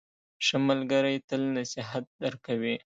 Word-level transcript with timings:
ښه 0.45 0.57
ملګری 0.67 1.15
تل 1.27 1.41
نصیحت 1.57 2.05
درکوي. 2.23 2.75